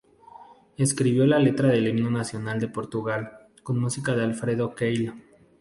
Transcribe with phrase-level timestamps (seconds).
[0.77, 5.13] Escribió la letra del Himno Nacional de Portugal, con música de Alfredo Keil.